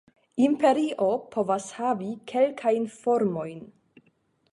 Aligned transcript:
Imperio 0.43 1.09
povas 1.35 1.67
havi 1.79 2.09
kelkajn 2.31 2.89
formojn. 2.95 3.61